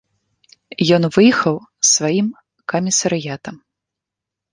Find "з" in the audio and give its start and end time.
1.59-1.87